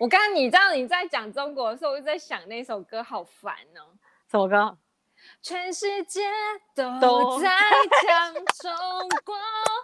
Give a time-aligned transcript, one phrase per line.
[0.00, 3.92] 我刚刚你知道你在讲中国的时候，我就在想那首歌，好烦哦。
[4.30, 4.78] 什么歌？
[5.42, 6.22] 全世界
[6.98, 7.50] 都在
[8.08, 8.72] 讲中
[9.26, 9.34] 国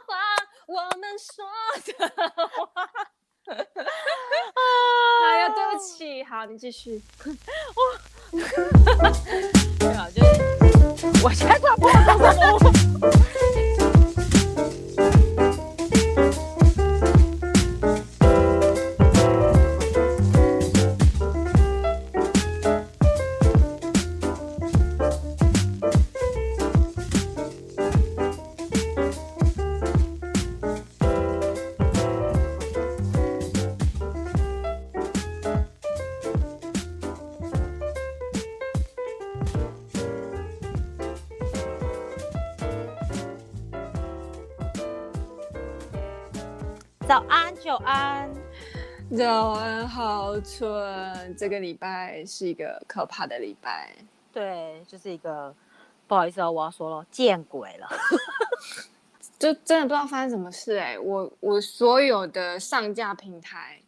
[0.06, 0.16] 话，
[0.66, 1.44] 我们说
[1.84, 2.08] 的
[2.48, 2.88] 话。
[5.26, 7.02] 哎呀，对不起，好，你继续。
[7.76, 7.82] 我，
[9.78, 10.24] 对啊，就
[10.96, 12.58] 是 我现在快不知道说
[50.46, 51.36] 好蠢。
[51.36, 53.92] 这个礼拜是一个可怕的礼拜，
[54.32, 55.52] 对，就是一个
[56.06, 57.88] 不好意思啊，我要说了，见鬼了，
[59.38, 63.80] 就真的不知道发生什么事哎、欸，我我所有的上架平台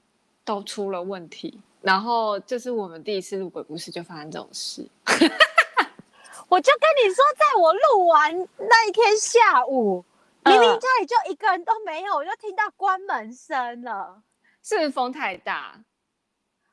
[0.44, 4.84] 都出了问题，然后就是我们第一次录鬼故事就发生这种事，
[6.48, 10.04] 我就跟你说，在我录完那一天下午。
[10.44, 14.22] 明明家里就一个人都没有，我就听到关门声了。
[14.62, 15.78] 是不是风太大？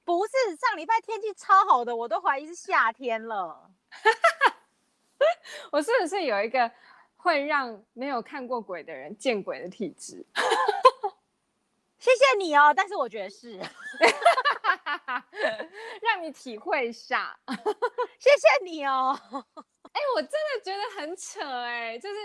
[0.06, 3.72] 不是，上礼拜天气超好的，我都怀疑是夏天了。
[5.72, 6.72] 我是不是有一个
[7.18, 10.26] 会让没有看过鬼的人见鬼的体质？
[11.98, 13.58] 谢谢你哦，但是我觉得是，
[16.02, 17.38] 让你体会一下。
[18.20, 19.20] 谢谢你哦。
[19.32, 22.16] 哎、欸，我真的觉得很扯哎、欸，就是。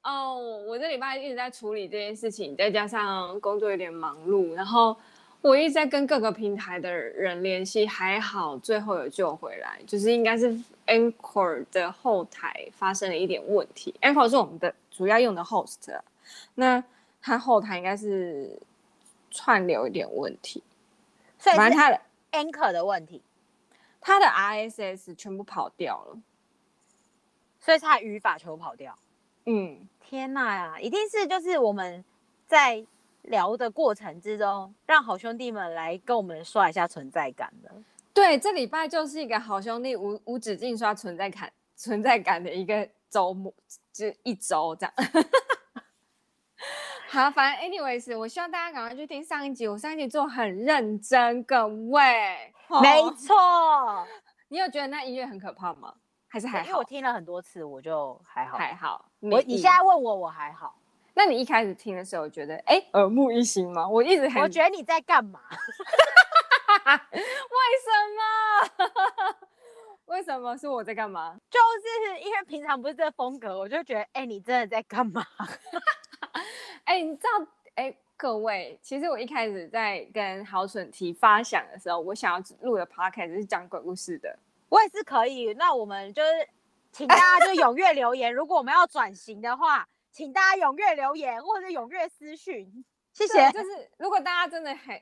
[0.00, 4.96] 哦，oh, 我这礼拜一直在处理这件事情，再加上工作有点忙碌，然后
[5.40, 10.50] 我一直在跟各个平台的人联系，还好最后有救回来，就是应该是
[10.86, 13.94] Anchor 的后台发生了一点问题。
[14.02, 16.00] Anchor 是我们的主要用的 host，
[16.56, 16.82] 那
[17.22, 18.58] 它后台应该是
[19.30, 20.62] 串流一点问题，
[21.38, 22.00] 所以是它的
[22.32, 23.22] Anchor 的问题，
[24.00, 26.18] 它的 RSS 全部跑掉了，
[27.60, 28.98] 所以它语法全部跑掉。
[29.46, 32.04] 嗯，天呐呀，一定是就是我们
[32.46, 32.84] 在
[33.28, 37.72] 聊的过程之中，让好兄弟们来跟我们刷一下存在感的。
[38.12, 43.54] 对，这礼拜就是一个好兄弟无无止境刷存在感存在感的一个周末，
[43.92, 44.94] 就一周这样。
[47.10, 52.52] 好，反正 anyways，我希望大家赶快去听上一集，我上一集做很认真，各位。
[52.82, 54.06] 没错，
[54.48, 55.94] 你有觉得那音乐很可怕吗？
[56.26, 59.10] 还是还好，因为我听了很多次，我就还好还好。
[59.20, 60.77] 我你现在问我，我还好。
[61.18, 63.88] 那你一开始听的时候，觉得哎耳目一新吗？
[63.88, 65.40] 我一直很，我觉得你在干嘛？
[66.86, 69.34] 为什么？
[70.06, 71.36] 为什么是我在干嘛？
[71.50, 75.26] 就是因为平常不是这个风格，我就觉得哎，你真的在干嘛？
[76.84, 84.38] 哎，你知道哎，各位，其实我一开始在跟好蠢提发想的时候，我想要录的 podcast 是讲鬼故事的。
[84.68, 86.48] 我也是可以，那我们就是
[86.92, 88.32] 请大家就踊跃留言。
[88.32, 89.84] 如果我们要转型的话，
[90.18, 93.52] 请大家踊跃留言或者踊跃私讯，谢谢。
[93.52, 95.00] 就是如果大家真的很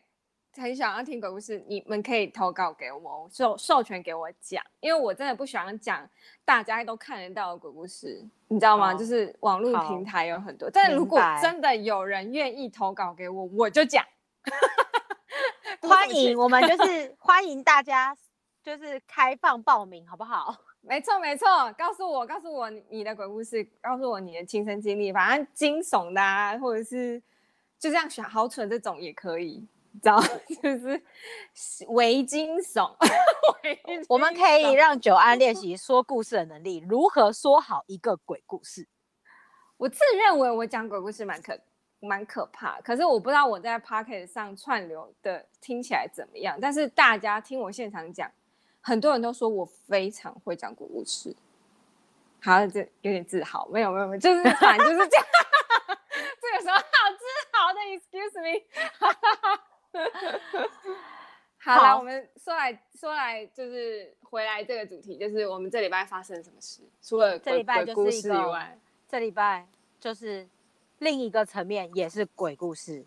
[0.53, 6.07] 很想要听鬼故事，你们可以投稿给我，授授权给我讲，因为我真的不喜欢讲
[6.45, 8.93] 大家都看得到的鬼故事，你知道吗？
[8.93, 14.05] 就是网络平台有很多，但如果真的有人愿意投稿给我，我就讲。
[15.81, 18.15] 欢迎，我们就是 欢迎大家。
[18.63, 20.53] 就是开放报名，好不好？
[20.89, 21.47] 没错，没错。
[21.77, 27.21] 告诉我，告诉我你的鬼故事，告诉我你的亲身经历，反正惊悚的啊，或者是
[27.77, 30.23] 就这样想，好蠢这种也可以，你知道？
[30.63, 31.03] 就是
[31.89, 32.95] 微惊悚。
[33.65, 38.87] 微惊悚我们可以让久安练习说故事的能力，如何说好一个鬼故事。
[39.79, 41.59] 我自认为我讲鬼故事蛮可
[41.99, 48.31] 蛮可怕，可是我不知道我在 Pocket 上串流的听起来怎么样，但是大家听我现场讲。
[48.87, 51.35] 很多人都说我非常会讲鬼故事，
[52.41, 53.67] 好像这有点自豪。
[53.67, 55.27] 没有没有没有，就是反正就是这样。
[56.41, 56.83] 这个时候好
[57.19, 58.63] 自豪的，excuse me。
[61.59, 66.83] 好了，我们说来说来，就是回来这个主题，就是我们这礼拜发生什么事？
[67.03, 68.79] 除了这礼拜就是鬼故事以外，
[69.09, 69.67] 这礼拜
[69.99, 70.49] 就是
[71.01, 73.05] 另一个层面，也是鬼故事。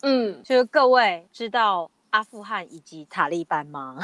[0.00, 4.02] 嗯，就是各位知道阿富汗以及塔利班吗？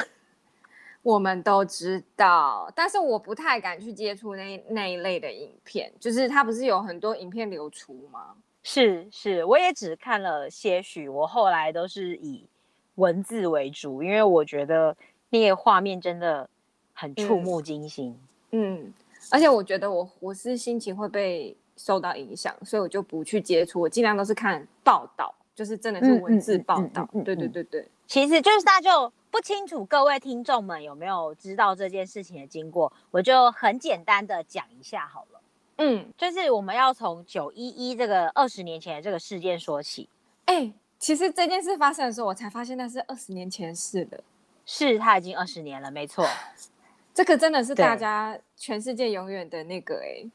[1.05, 8.35] 我们都知道，但是我不太敢去接触那那一类的影片，就是它不是有很多影片流出吗？
[8.63, 12.47] 是是，我也只看了些许，我后来都是以
[12.95, 14.97] 文字为主，因为我觉得
[15.29, 16.49] 那个画面真的
[16.95, 18.19] 很触目惊心。
[18.53, 18.95] 嗯，嗯，
[19.31, 27.07] 而且我觉得我我是心情会被受到影响，所以我就不去接触，我尽量都是看报道，就是真的是文字报道。
[27.23, 35.41] 对对对对，其实就是大家就不清楚各位听众们有没有知道这件事情的经过，我就很简单的讲一下好了。
[35.79, 40.09] 嗯，就是我们要从九一一这个二十年前的这个事件说起。
[40.45, 44.23] 哎、欸，其实这件事发生的时候，我才发现那是二十年前的事了。
[44.65, 46.25] 是，它已经二十年了，没错。
[47.13, 50.31] 这个真的是大家全世界永远的那个哎、欸，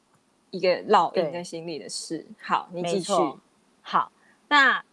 [0.52, 2.26] 一个烙印在心里的事。
[2.42, 3.14] 好，你继续。
[3.82, 4.12] 好，
[4.50, 4.84] 那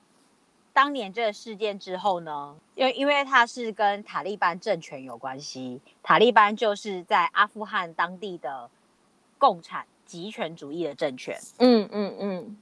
[0.77, 2.55] 当年这个事件之后呢？
[2.75, 8.69] 因为因为它是跟塔利班政权有关系，塔利班就是在阿富汗当地的
[9.39, 9.87] 共产。
[10.05, 12.57] 极权主义的政权，嗯嗯嗯，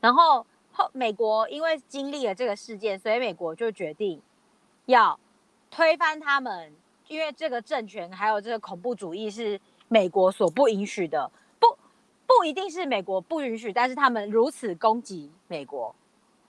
[0.00, 4.22] 然后后美国因为经历了这个事件，所以美国就决定
[4.86, 5.20] 要
[5.70, 6.72] 推翻他们，
[7.06, 11.30] 因为这个政权还有这个恐怖主义是美国所不允许的，
[11.60, 11.76] 不
[12.26, 15.94] 不一定是美国不允许，但是他们如此攻击美国，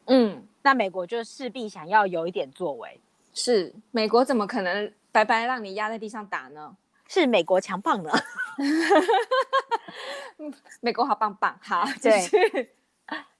[0.09, 2.99] 嗯，那美国就势必想要有一点作为，
[3.33, 6.75] 是美国怎么可能白白让你压在地上打呢？
[7.07, 8.11] 是美国强棒呢。
[10.81, 12.69] 美国好棒棒，好，对，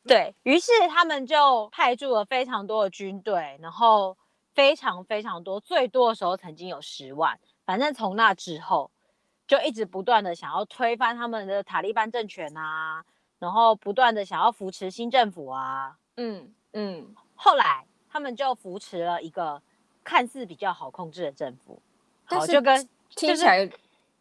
[0.05, 4.17] 对，于是他们就派驻了非常多的军队，然后
[4.53, 7.39] 非常非常多，最多的时候曾经有十万。
[7.65, 8.89] 反正从那之后，
[9.47, 13.05] 就一直不断的想要推翻他们的塔利班政权啊，
[13.39, 17.15] 然后不断的想要扶持新政府啊，嗯嗯。
[17.35, 19.61] 后来他们就扶持了一个
[20.03, 21.81] 看似比较好控制的政府，
[22.25, 23.69] 好，就跟听起来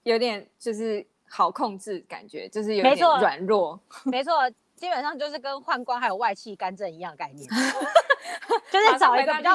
[0.03, 1.07] 有点就是。
[1.31, 3.79] 好控制，感觉就是有点软弱。
[4.07, 7.47] 没错，基本上就是跟宦官还有外戚干政一样概念，
[8.73, 9.55] 就是找一个比较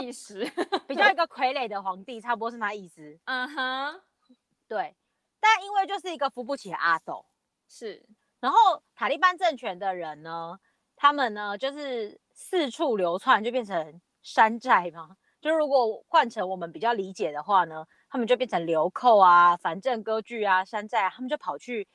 [0.85, 3.17] 比较一个傀儡的皇帝，差不多是那意思。
[3.25, 4.01] 嗯哼，
[4.67, 4.95] 对。
[5.39, 7.25] 但因为就是一个扶不起的阿斗，
[7.67, 8.05] 是。
[8.39, 10.59] 然后塔利班政权的人呢，
[10.95, 15.15] 他们呢就是四处流窜，就变成山寨吗。
[15.39, 21.87] 就如果换成我们比较理解的话呢，他们就变成流寇啊、反正割据啊、山寨啊，他们就跑去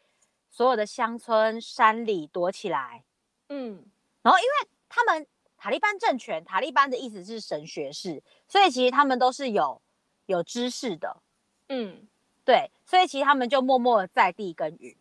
[0.50, 3.05] 所有的乡村山里躲起来。
[3.49, 3.85] 嗯，
[4.23, 5.26] 然后因为他们
[5.56, 9.81] 塔利班政权，塔利班的意思是神学士，所以其实他们都是有
[10.26, 11.17] 有知识的。
[11.70, 12.06] 嗯，
[12.44, 14.94] 对，所以其实他们就默默的在地耕耘。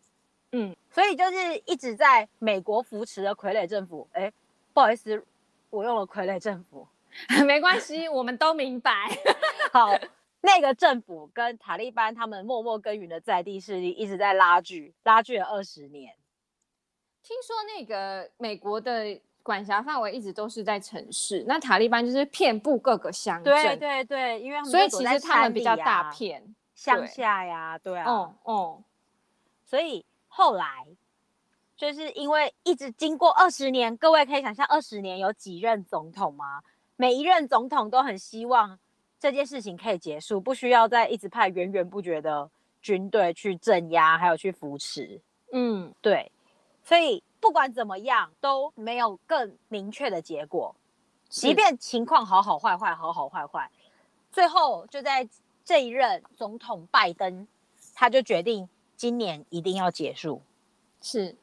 [0.52, 4.08] 嗯，所以就是一直在美国扶持的傀儡政府。
[4.12, 4.32] 哎，
[4.72, 5.24] 不好意思，
[5.70, 6.86] 我用了傀儡政府。
[7.46, 9.08] 没关系，我们都明白。
[9.72, 9.88] 好，
[10.42, 16.14] 那个政府跟塔利班他们默默耕耘的在地势力一直在拉锯，拉锯了二十年。
[17.22, 23.52] 听说那个美国的管辖范围一直都是在城市，那塔利班就是遍布各个乡镇。
[23.54, 28.84] 对对对，因为他们、啊、所以其实他们比较大片乡下呀，对啊，哦哦，
[29.64, 30.86] 所以后来
[31.78, 36.60] 就是因为一直经过二十年，各位可以想象二十年有几任总统吗？
[36.96, 38.76] 每一任总统都很希望
[39.20, 42.50] 这件事情可以结束，不需要再一直派源源不绝的
[42.82, 45.20] 军队去镇压，还有去扶持。
[45.52, 46.32] 嗯，对。
[46.82, 50.74] 所以不管怎么样，都没有更明确的结果。
[51.28, 53.70] 即便情况好好坏坏，好好坏坏，
[54.32, 55.28] 最后就在
[55.64, 57.46] 这一任总统拜登，
[57.94, 60.42] 他就决定今年一定要结束。
[61.00, 61.36] 是，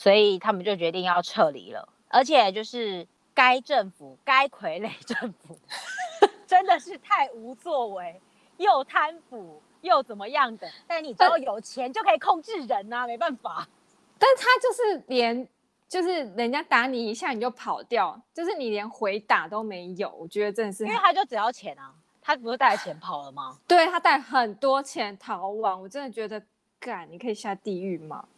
[0.00, 3.06] 所以他们就决定要撤离了，而且就是。
[3.32, 5.58] 该政府，该傀儡政府，
[6.46, 8.20] 真的是太无作为，
[8.58, 10.68] 又贪腐又怎么样的？
[10.86, 13.66] 但你只要有钱就可以控制人呐、啊，没办法。
[14.18, 15.48] 但他就是连，
[15.88, 20.10] 就是人家打你一下你就跑掉，就是你连回打都没有。
[20.10, 23.58] 我觉得真的是，因为他就只要钱啊，他不是带钱跑了吗？
[23.66, 26.42] 对，他带很多钱逃亡，我真的觉得，
[26.78, 28.28] 干，你可以下地狱吗？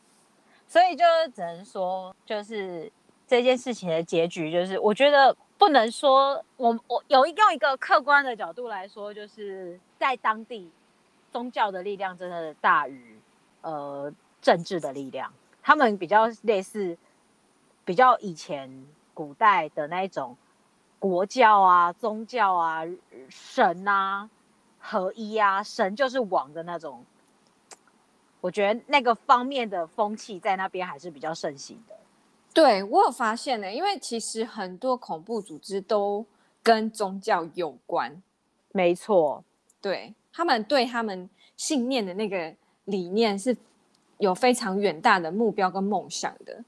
[0.73, 2.91] 所以就只能说，就是。
[3.25, 10.71] 这件事情的结局就是，我觉得不能说我我有一用一个客观的角度来说，就是在当地
[11.31, 13.19] 宗教的力量真的大于
[13.63, 14.13] 呃
[14.43, 16.99] 政治的力量，他们比较类似
[17.87, 20.37] 比较以前古代的那一种
[20.99, 22.83] 国教啊、宗教啊、
[23.31, 24.29] 神啊
[24.79, 27.03] 合一啊，神就是王的那种，
[28.43, 31.97] 我觉得那个方面的风气在那边还是比较盛行的。
[32.53, 36.27] 对，我有发现呢，因为其实很多恐怖组织都
[36.63, 38.21] 跟宗教有关。
[38.73, 39.45] 没错，
[39.81, 42.55] 对，他们对他们信念的那个
[42.87, 43.57] 理念是
[44.19, 46.63] 有非常远大的目标跟梦想的。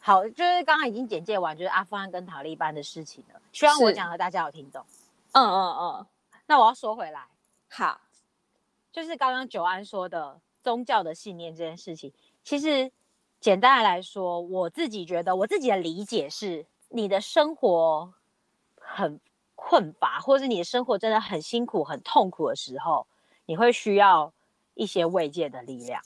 [0.00, 3.40] 好，就是刚刚已经简介完，就是阿富汗跟塔利班的事情了。
[3.52, 4.84] 希望我讲的大家有听懂。
[5.32, 6.06] 嗯嗯嗯，
[6.46, 7.24] 那我要说回来，
[7.68, 8.00] 好，
[8.90, 12.12] 就是刚刚九安说的宗教的信念这件事情，
[12.44, 12.90] 其实
[13.40, 18.12] 简单的来说，我自己觉得我自己的理解是，你的生活
[18.76, 19.20] 很
[19.54, 23.06] 困乏，或者是你的生活真的很辛苦、很痛苦的时候，
[23.46, 24.32] 你会需要
[24.74, 26.02] 一些慰藉的力量。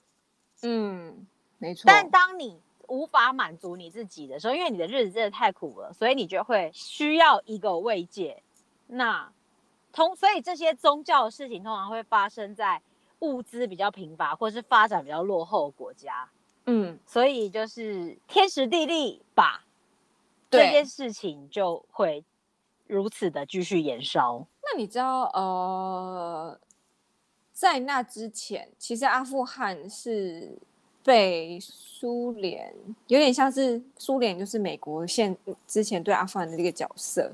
[0.62, 1.26] 嗯，
[1.58, 1.84] 没错。
[1.86, 8.42] 但当你无法满足你自己的时候，因为你的日子真的太苦了，所以你就会需要一个慰藉。
[8.86, 9.32] 那
[9.92, 12.80] 通，所以这些宗教的事情通常会发生在
[13.20, 16.28] 物资比较贫乏或是发展比较落后的国家。
[16.66, 19.64] 嗯，所以就是天时地利吧，
[20.50, 22.24] 这件事情就会
[22.86, 24.46] 如此的继续延烧。
[24.62, 26.58] 那你知道，呃，
[27.52, 30.58] 在那之前，其实阿富汗是。
[31.06, 32.74] 被苏联
[33.08, 37.30] 有点像是苏联，就是美国现之前对阿富汗的这个角色，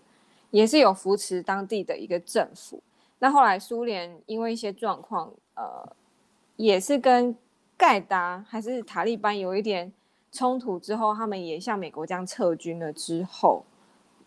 [0.51, 2.83] 也是有扶持当地的一个政府。
[3.21, 5.97] 那后来苏联因为一些状况，呃，
[6.57, 7.37] 也是跟
[7.77, 9.93] 盖达还是塔利班有一点
[10.33, 13.65] 冲突之后，他们也向美国这样撤军了之后，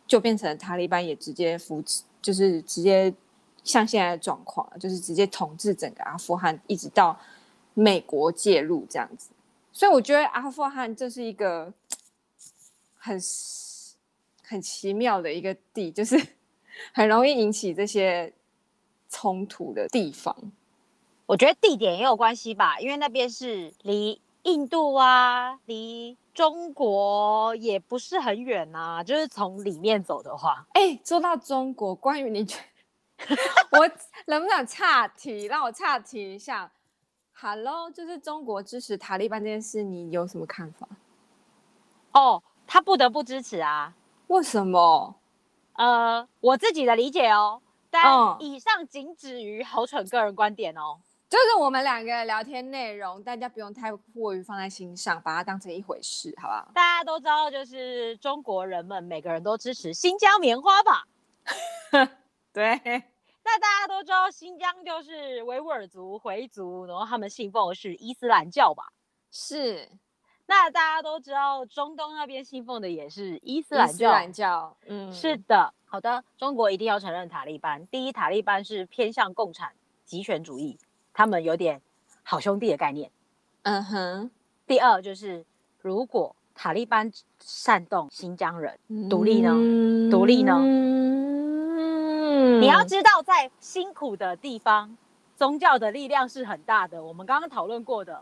[0.07, 3.13] 就变成塔利班也直接扶持，就是直接
[3.63, 7.19] 像现在的状况，就是直接统治整个阿富汗，一直到。
[7.75, 9.31] 美国介入这样子，
[9.71, 11.73] 所以我觉得阿富汗这是一个
[12.93, 13.19] 很
[14.43, 16.15] 很奇妙的一个地，就是
[16.93, 18.31] 很容易引起这些
[19.13, 20.35] 冲突的地方。
[21.27, 29.03] 我觉得地点也有关系吧，因为那边是离印度啊，离中国也不是很远呐、啊。
[29.03, 32.45] 就是从里面走的话，哎、欸，说到中国，关于你，
[33.71, 33.89] 我
[34.25, 35.45] 能不能岔题？
[35.45, 36.71] 让我岔题一下。
[37.31, 40.87] Hello，就是中国支持塔利班这件事，你有什么看法？
[42.11, 43.93] 哦，他不得不支持啊。
[44.27, 45.15] 为什么？
[45.73, 47.61] 呃，我自己的理解哦，
[47.93, 50.99] 但以上仅止于侯蠢个人观点哦。
[51.29, 56.71] 就是我们两个聊天内容，大家不用太过于放在心上，把它当成一回事，好不好？
[56.73, 61.07] 大家都知道，就是中国人们每个人都支持新疆棉花吧？
[62.51, 62.81] 对。
[63.45, 68.91] 那大家都知道，新疆就是维吾尔族、回族，然后他们信奉的是伊斯兰教吧？
[69.31, 69.89] 是。
[70.45, 73.93] 那大家都知道，中东那边信奉的也是伊斯兰教。
[73.93, 75.73] 伊斯兰教，嗯，是的。
[75.93, 77.85] 好的，中国一定要承认塔利班。
[77.85, 79.73] 第一，塔利班是偏向共产
[80.03, 80.75] 集权主义，
[81.13, 81.79] 他们有点
[82.23, 83.11] 好兄弟的概念。
[83.61, 84.31] 嗯哼。
[84.65, 85.45] 第二，就是
[85.79, 89.51] 如果塔利班煽动新疆人独立呢？
[89.53, 90.59] 嗯、独立呢？
[92.59, 94.97] 你要知道，在辛苦的地方，
[95.35, 97.03] 宗教的力量是很大的。
[97.03, 98.19] 我们刚刚讨论过的，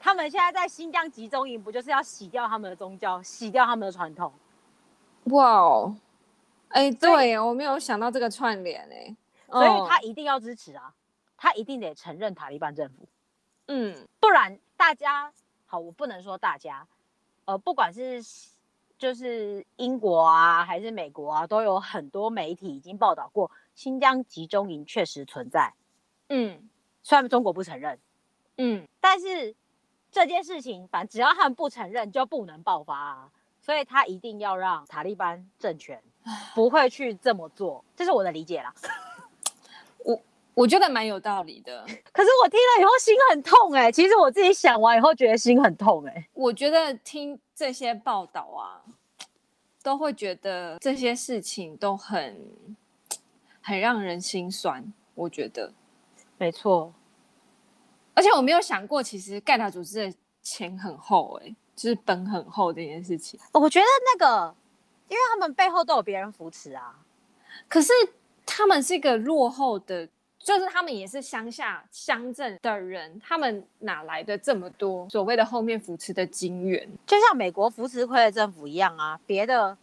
[0.00, 4.32] 他们现在在新疆集中营，不就是要洗掉他们的宗教，洗掉他们的传统？
[5.26, 5.94] 哇哦！
[6.70, 9.16] 哎，对，我没有想到这个串联哎，
[9.48, 10.92] 所以他一定要支持啊，
[11.36, 13.08] 他一定得承认塔利班政府。
[13.66, 15.32] 嗯，不然大家
[15.66, 16.86] 好，我不能说大家，
[17.44, 18.22] 呃，不管是。
[19.00, 25.72] 就是英国啊，还是美国啊，都有很多媒体已经报道过，新疆集中营确实存在。
[26.28, 26.68] 嗯，
[27.02, 27.98] 虽然中国不承认，
[28.58, 29.56] 嗯，但是
[30.12, 33.32] 这件事情，反正只要他们不承认，就不能爆发啊。
[33.58, 36.02] 所以他一定要让塔利班政权
[36.54, 38.74] 不会去这么做，这是我的理解啦。
[40.04, 40.20] 我
[40.54, 43.92] 我觉得蛮有道理的，可是我听了以后心很痛哎、欸。
[43.92, 46.28] 其实我自己想完以后，觉得心很痛哎、欸。
[46.34, 47.38] 我觉得听。
[47.52, 48.80] 这些报道啊，
[49.82, 52.50] 都会觉得这些事情都很
[53.60, 54.90] 很让人心酸。
[55.14, 55.70] 我觉得
[56.38, 56.94] 没错，
[58.14, 63.38] 而且我没有想过，其实盖塔组织的钱很厚、欸，哎，就是本很厚这件事情。
[63.52, 64.54] 我觉得那个，
[65.10, 66.94] 因为他们背后都有别人扶持啊。
[67.68, 67.92] 可是
[68.46, 70.08] 他们是一个落后的。
[70.42, 76.88] 就是他们也是乡下乡镇的人，他们哪来的这么多所谓的后面扶持的金援？
[77.06, 79.76] 就像美国扶持傀儡政府一样啊，别的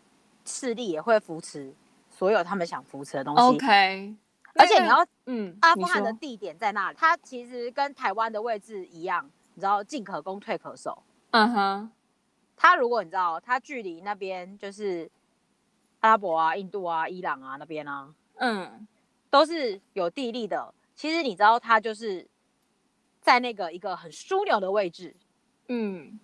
[0.45, 1.71] 势力也会扶持
[2.09, 3.41] 所有他们想扶持的东西。
[3.43, 4.15] OK，
[4.55, 6.97] 而且你要，嗯，阿富汗的地点在那里？
[6.99, 11.03] 它其实跟台湾的位置一样，你知道进可攻退可守。
[11.29, 11.91] 嗯哼，
[12.55, 15.07] 它如果你知道，它距离那边就是阿
[16.07, 18.87] 拉伯啊、印度啊、伊朗啊那边啊，嗯。
[19.29, 20.73] 都是有地利的。
[20.95, 22.25] 其实你知道，它就是
[23.21, 25.13] 在那个一个很枢纽的位置，
[25.67, 26.17] 嗯，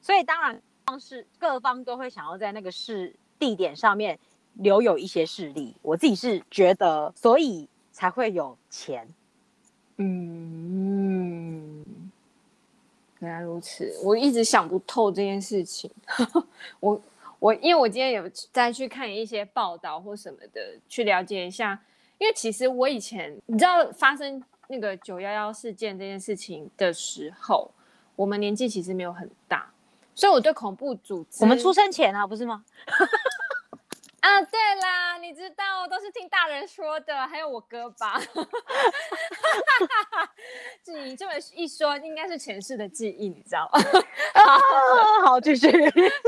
[0.00, 4.18] 所以当然方是各方都会想要在那个势地点上面
[4.54, 5.76] 留有一些势力。
[5.82, 9.06] 我自己是觉得，所以才会有钱。
[9.98, 11.84] 嗯，
[13.18, 15.90] 原来如此，我一直想不透这件事情。
[16.80, 16.98] 我
[17.40, 21.80] 我因为我今天有再去看一些报道或什么的，去了解一下。
[22.18, 27.70] 因为其实我以前你知道发生那个九幺幺事件这件事情的时候，
[28.14, 29.72] 我们年纪其实没有很大，
[30.14, 32.62] 所以我对恐怖组织，我们出生前啊，不是吗？
[34.20, 38.20] 啊，对啦，你知道都是听大人说的，还有我哥吧。
[40.84, 43.80] 你这么一说，应该是前世的记忆，你知道吗？
[45.24, 45.70] 好，继续。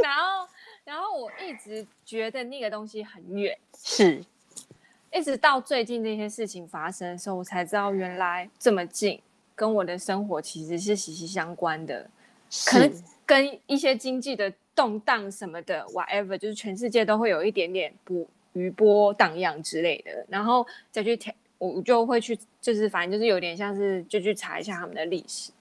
[0.03, 0.49] 然后，
[0.85, 4.25] 然后我一直觉得那个东西很远，是，
[5.13, 9.21] 一直到最近这些事情发生的时候，我才知道原来这么近，
[9.55, 12.09] 跟我的生活其实是息息相关的，
[12.67, 12.93] 可能
[13.27, 14.53] 跟一些经济的。
[14.75, 25.53] 动荡什么的，whatever，就是全世界都会有一点点不余波荡漾之类的，然后再去调，我就会去，就是反正就是有点像是就去查一下他们的历史，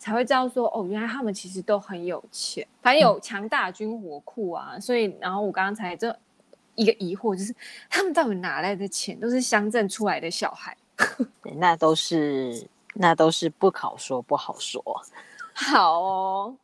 [0.00, 6.18] 才会知道说，哦，原来他们其实都很有钱，反正有强大的军火库啊，嗯、所以，然后我刚刚才这
[6.74, 7.54] 一个疑惑就是，
[7.90, 9.20] 他们到底哪来的钱？
[9.20, 10.74] 都是乡镇出来的小孩，
[11.56, 14.82] 那都是那都是不好说，不好说。
[15.52, 16.56] 好哦，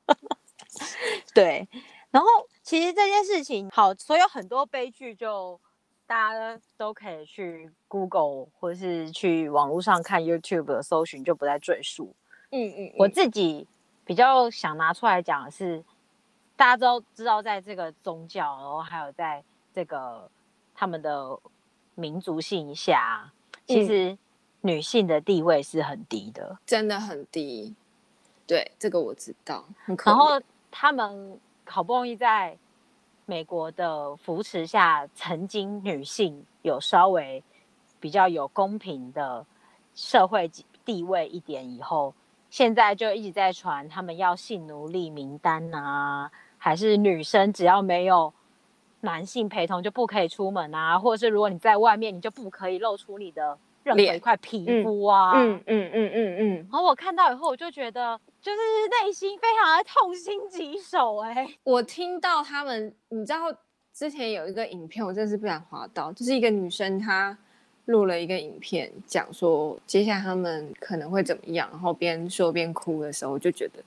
[1.34, 1.68] 对。
[2.10, 2.28] 然后，
[2.62, 5.60] 其实这件事情好，所以有很多悲剧，就
[6.06, 12.16] 大家都可以去 Google 或是去网络上看 YouTube 的搜寻，就不再赘述。
[12.50, 13.66] 嗯嗯，嗯，我自己
[14.04, 15.82] 比较想拿出来讲的是，
[16.56, 19.42] 大家都知道，在这个宗教，然后还有在
[19.74, 20.30] 这个
[20.74, 21.38] 他们的
[21.94, 23.30] 民族性下，
[23.66, 24.16] 其实
[24.60, 27.74] 女性的地位是很低的，真的很低。
[28.46, 29.64] 对，这个我知道。
[30.04, 31.38] 然后他们。
[31.68, 32.56] 好不容易在
[33.24, 37.42] 美国的扶持下，曾经女性有稍微
[37.98, 39.44] 比较有公平的
[39.92, 40.48] 社会
[40.84, 42.14] 地位一点，以后
[42.56, 48.32] 现在就一直在传他们要性奴隶名单啊，还是女生只要没有
[49.00, 55.32] 男性陪同就不可以出门啊，或者是如果你在外面，你就不可以露出你的任何一块皮肤啊。
[55.36, 56.54] 嗯嗯嗯嗯嗯。
[56.56, 58.18] 然后我看到以后，我就觉得。
[58.40, 58.58] 就是
[59.04, 61.58] 内心非常的痛心疾首哎、欸！
[61.64, 63.38] 我听到他们，你知道
[63.92, 67.36] 之前有一个影片，我真是不想滑到，就是一个女生她
[67.86, 73.82] 录了一个影片，讲说接下来他们可能会怎么样，然后边说边哭的时候，我就觉得，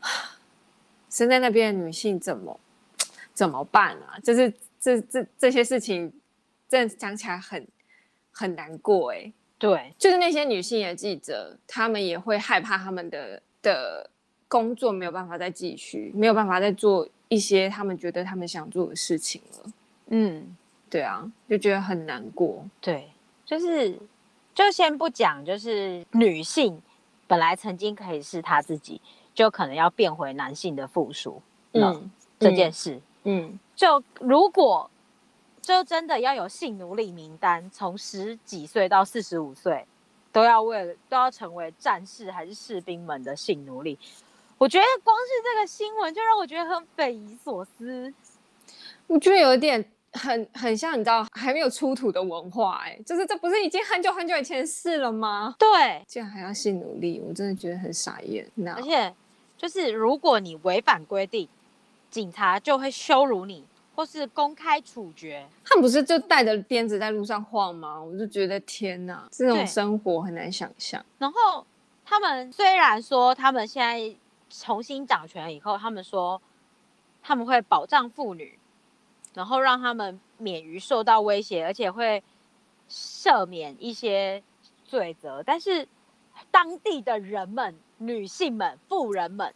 [1.10, 2.58] 身在那边的女性怎么
[3.34, 4.18] 怎么办啊？
[4.22, 6.10] 就是这这这些事情，
[6.68, 7.66] 真的讲起来很
[8.30, 9.32] 很难过哎、欸。
[9.58, 13.42] 对，就是那些女性的记者，她们也会害怕他们的。
[13.62, 14.08] 的
[14.48, 19.72] 工作没有办法再继续，没有办法再做一些他们觉得他们想做的事情了。
[20.06, 20.56] 嗯，
[20.90, 22.62] 对啊，就觉得很难过。
[22.80, 23.08] 对，
[23.46, 23.98] 就是
[24.54, 26.82] 就先不讲，就是女性
[27.26, 29.00] 本来曾经可以是她自己，
[29.32, 31.40] 就可能要变回男性的附属。
[31.72, 34.90] 嗯，这件事，嗯，就如果
[35.62, 39.86] 就真的要有性奴隶名单，从十几岁到四十五岁。
[40.32, 43.98] 都要为了都要成为战士还是士兵们的性奴隶，
[44.58, 48.14] 我觉得光是这个新闻就让我觉得很匪夷所思。
[49.08, 55.54] 我觉得有点很很像，你知道还没有出土的文化，欸，哎，就是这不是已经很久很久以前的事了吗？
[55.58, 58.46] 对，竟然还要性努力，我真的觉得很傻眼。
[58.54, 59.14] 那而且
[59.56, 61.48] 就是如果你违反规定，
[62.10, 63.64] 警察就会羞辱你。
[63.92, 68.00] 或是公开处决，他们不是就带着鞭子在路上晃吗？
[68.00, 71.04] 我就觉得天哪，这种生活很难想象。
[71.18, 71.66] 然后
[72.06, 74.16] 他们虽然说他们现在
[74.48, 76.40] 重新掌权以后，他们说
[77.20, 78.58] 他们会保障妇女，
[79.34, 82.22] 然后让他们免于受到威胁，而且会
[82.88, 84.42] 赦免一些
[84.84, 85.42] 罪责。
[85.42, 85.86] 但是
[86.50, 89.54] 当地的人们、女性们、富人们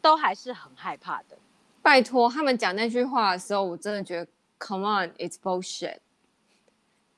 [0.00, 1.36] 都还是很害怕的。
[1.82, 5.98] 拜托，他们讲那句话的时候，我真的觉得，Come on，it's bullshit。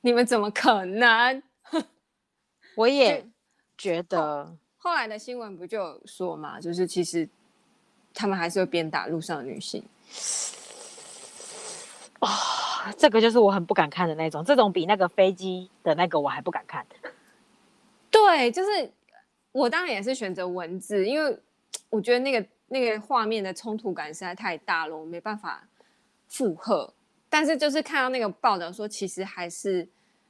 [0.00, 1.42] 你们怎么可能？
[2.76, 3.24] 我也
[3.78, 4.44] 觉得
[4.78, 4.90] 后。
[4.90, 7.28] 后来的新闻不就有说嘛，就是其实
[8.14, 9.82] 他们还是会鞭打路上的女性。
[12.20, 16.86] 啊、这个就是我很不敢看的那种，这种比那个飞机的那个我还不敢看。
[18.10, 18.90] 对，就是
[19.52, 21.38] 我当然也是选择文字，因为
[21.90, 22.46] 我觉得那个。
[22.68, 25.62] 那个画面的冲突感实在太大了，我没办法
[26.26, 26.92] 负荷。
[27.28, 29.86] 但是就是看到那个报道说，其实还是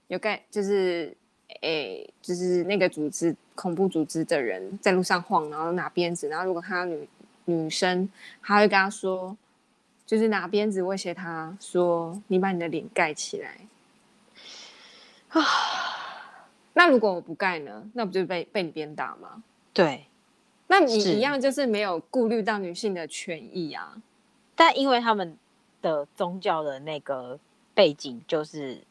[0.08, 1.16] 有盖，就是
[1.62, 7.08] 诶，就是那个组织恐怖组织的人在路上晃，然后拿鞭子，然后如果看到女
[7.46, 8.06] 女生，
[8.42, 9.34] 他会跟他说，
[10.06, 13.58] 就是拿鞭子威胁他说：“你把你的脸盖起来。”
[15.28, 15.42] 啊，
[16.72, 17.90] 那如果我不盖呢？
[17.92, 19.42] 那不就被被你鞭打吗？
[19.74, 20.06] 对。
[20.68, 23.96] 那你一样就是没有顾虑到女性的权益啊，
[24.54, 25.36] 但因为他们
[25.80, 27.38] 的宗教的那个
[27.72, 28.82] 背景就是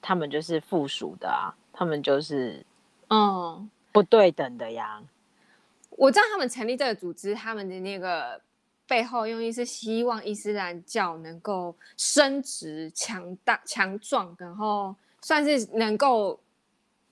[0.00, 2.64] 他们就是附属的啊，他们就是
[3.08, 5.02] 嗯不对等的呀。
[5.90, 8.40] 我知道他们成立这个组织，他们的那个
[8.88, 16.40] 背后用意是希望伊斯兰教能够升值、强大、强壮，然后算是能够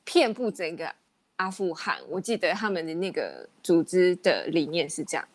[0.03, 0.93] 遍布整个
[1.37, 1.99] 阿富汗。
[2.09, 5.29] 我记得他们的那个组织的理念是这样，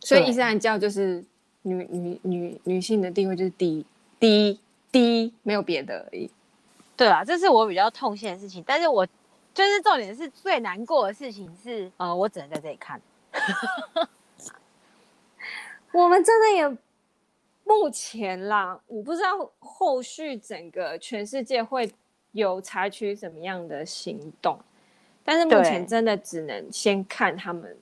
[0.00, 1.24] 所以伊斯兰教就是。
[1.64, 3.86] 女女女女性的地位就是低
[4.18, 4.58] 低
[4.90, 6.28] 低，没有别的而已。
[6.96, 8.64] 对啊，这是我比较痛心的事情。
[8.66, 9.06] 但是我
[9.54, 13.00] 就是重点是最难过的事情是，呃，我只能在这里看。
[15.92, 16.68] 我们真的也
[17.64, 21.92] 目前啦，我不知道后续整个全世界会
[22.32, 24.58] 有采取什么样的行动，
[25.24, 27.76] 但是目前真的只能先看他们。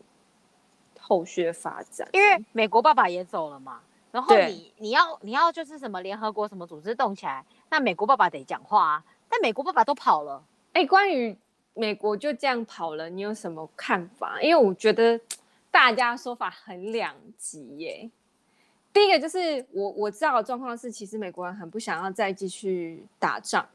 [1.03, 3.81] 后续的发展，因为美国爸爸也走了嘛，
[4.13, 9.05] 然后你你要你要就是什么联合国什么组织动起来，那美国爸爸得讲话啊。
[9.29, 10.41] 但美国爸爸都跑了，
[10.73, 11.37] 哎，关于
[11.75, 14.41] 美国就这样跑了，你有什么看法？
[14.41, 15.19] 因为我觉得
[15.71, 18.11] 大家说法很两极耶。
[18.93, 23.69] 第一个就是我我知道的状况是，其实美国人很不想要再继续打仗。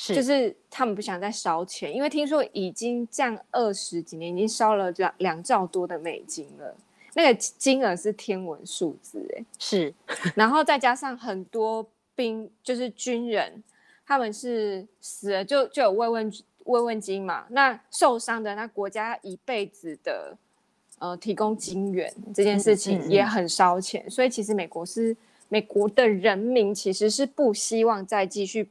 [0.00, 6.76] 是，就是他们不想再烧钱，因为听说已经降二十几年，已经烧了两两兆多的美金了，
[7.14, 9.44] 那个金额是天文数字哎。
[9.58, 9.92] 是，
[10.36, 13.62] 然后再加上很多兵，就是军人，
[14.06, 16.32] 他们是死了就就有慰问
[16.66, 20.36] 慰问金嘛，那受伤的那国家一辈子的
[20.98, 25.16] 呃提供金援这件事情也很烧钱，嗯嗯嗯，所以其实美国是
[25.48, 28.70] 美国的人民其实是不希望再继续。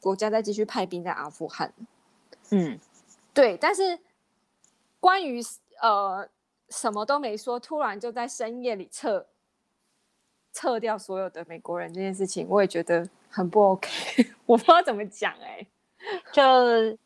[0.00, 1.72] 国家再继续派兵在阿富汗，
[2.50, 2.78] 嗯，
[3.32, 3.56] 对。
[3.56, 3.98] 但是
[5.00, 5.40] 关于
[5.80, 6.28] 呃
[6.68, 9.24] 什么都没说，突然就在深夜里撤
[10.52, 13.88] 撤掉所有的美国人这件事情，我也觉得很不 OK。
[14.44, 15.66] 我不知道怎么讲哎、欸，
[16.30, 16.98] 就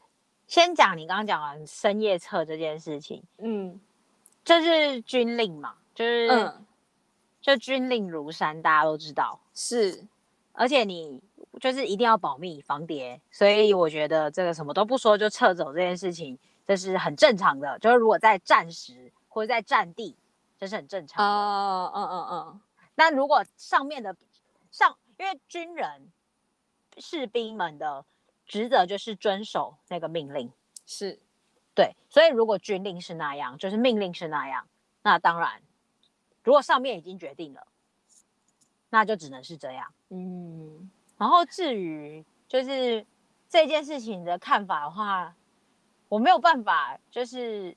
[0.48, 3.78] 先讲你刚刚讲完深夜撤这件事情，嗯，
[4.48, 6.66] 这是军令嘛，就是嗯，
[7.40, 10.06] 就军令如山，大家都知道是，
[10.52, 11.22] 而且你。
[11.60, 17.76] 就是一定要保密防谍，所以我觉得这个什么都不说就撤走这件事情，这是很正常的。
[17.80, 20.14] 就是如果在战时或者在战地，
[20.56, 21.28] 这是很正常的。
[21.28, 22.60] 哦，嗯嗯嗯。
[22.94, 24.14] 那如果上面的
[24.70, 26.12] 上，因为军人
[26.98, 28.04] 士兵们的
[28.46, 30.52] 职责就是遵守那个命令，
[30.86, 31.18] 是
[31.78, 31.94] 对。
[32.10, 34.66] 所以如果军令是那样，就是命令是那样，
[35.02, 35.62] 那当然，
[36.42, 37.68] 如果上面已经决定了，
[38.90, 39.92] 那就只能是这样。
[40.08, 40.90] 嗯。
[41.16, 43.06] 然后至于就是
[43.48, 45.36] 这件事情的看法的话，
[46.08, 47.76] 我没有办法，就是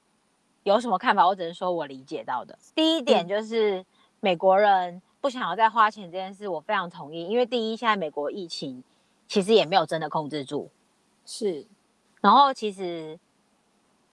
[0.63, 2.57] 有什么看法，我只能说我理解到的。
[2.73, 3.85] 第一点就是
[4.19, 7.27] 美国人不想要再花钱这件事，我非常同意。
[7.27, 8.83] 因为第一，现在美国疫情
[9.27, 10.71] 其实也没有真的控制住，
[11.23, 11.67] 是。
[12.19, 13.19] 然后其实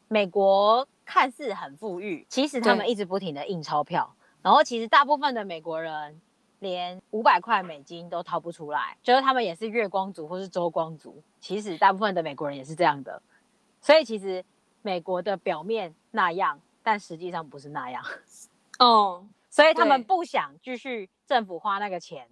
[0.09, 6.21] 美国看似很富裕，其实他们一直不停的印钞票，然后其实大部分的美国人。
[6.61, 11.23] 连五百块美金都掏不出来，就是他们也是月光族或是周光族。
[11.39, 13.23] 其实大部分的美国人也是这样的，
[13.81, 14.45] 所以其实
[14.83, 18.03] 美国的表面那样，但实际上不是那样。
[18.81, 22.29] 哦， 所以他们不想继续政府花那个钱，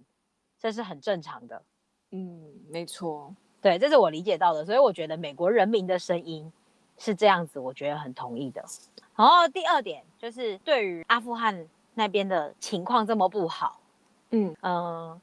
[0.59, 1.63] 这是很正常的。
[2.11, 4.65] 嗯，没错，对，这是我理解到的。
[4.65, 6.51] 所以我觉得美国人民的声音
[6.97, 8.63] 是这样子，我觉得很同意的。
[9.15, 13.79] 然后第二点就是对于阿富汗那边的情况这么不好。
[14.31, 15.21] 嗯嗯、呃，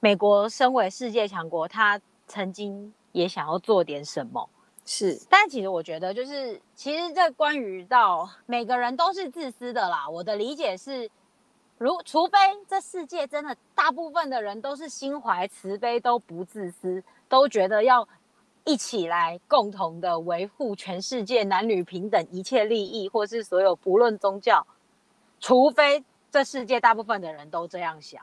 [0.00, 4.48] 美国身为世界强国，他曾经也想要做点什么，
[4.84, 5.20] 是。
[5.28, 10.08] 但其实我觉得，就是其实这关于到每个人都是自私的啦。
[10.08, 11.10] 我的理解是，
[11.76, 18.06] 如除非这世界真的大部分的人都是心怀慈悲，都不自私，都觉得要
[18.66, 24.66] 一起来共同的维护全世界男女平等一切利益，或是所有不论宗教，
[25.38, 28.20] 除非这世界大部分的人都这样想。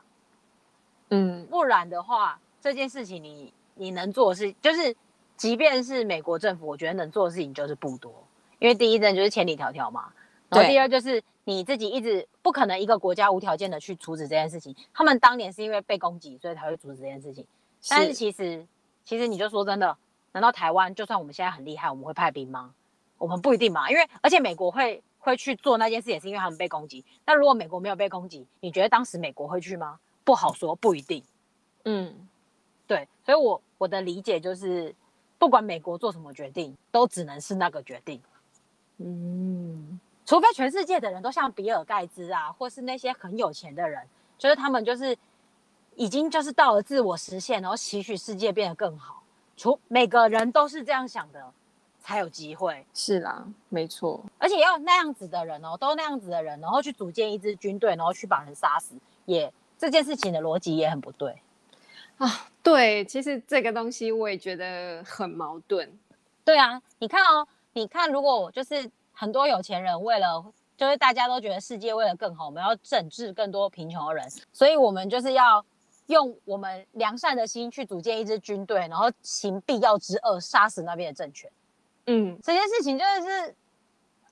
[1.08, 4.94] 嗯，不然的话，这件事情你你能做的事，就是
[5.34, 8.12] 即便是美国政府，我觉得能做的事情就是不多。
[8.58, 10.12] 因为第一阵就是千里迢迢嘛，
[10.50, 14.76] 然后第二就是你自己一直不可能一个国家无条件的去阻止这件事情。
[14.92, 17.46] 他们当年是因为被攻击，所以才会阻止这件事情。
[17.88, 18.66] 但是其实
[19.04, 19.96] 其实你就说真的，
[20.34, 22.74] 难道台湾就算我们现在很厉害，我们会派兵吗？
[23.18, 27.04] 我们不一定嘛，因为而且美国会会去做那件事，也是因为他们被攻击。
[27.24, 29.98] 那如果美国没有被攻击，你觉得当时美国会去吗？
[30.24, 31.22] 不好说，不一定。
[31.84, 32.28] 嗯，
[32.86, 34.94] 对，所以我我的理解就是，
[35.38, 38.20] 不管美国做什么决定，都只能是那个决定。
[38.98, 44.02] 嗯，除非全世界的人都像比尔盖茨啊，或是那些很有钱的人，
[44.36, 45.16] 就是他们就是
[45.94, 49.22] 已经就是到了自我实现，然后期许世界变得更好。
[49.56, 51.52] 除每个人都是这样想的，
[52.00, 52.84] 才有机会。
[52.92, 54.24] 是啦，没错。
[54.38, 58.94] 而且要那样子的人哦，都那样子的人，然后去组建一支军队，然后去把人杀死，
[59.26, 61.40] 也这件事情的逻辑也很不对
[62.18, 62.48] 啊。
[62.62, 65.90] 对，其实这个东西我也觉得很矛盾。
[66.44, 70.44] 对啊，你看哦，你看，如果就是很多有钱人为了，
[70.76, 75.64] 就是大家都觉得世界为了更好，我们要整治更多贫穷的人，所以我们就是要。
[76.06, 81.50] 用我们良善的心去组建一支军队，然后行必要之恶，杀死那边的政权。
[82.06, 83.54] 嗯，这件事情真的是，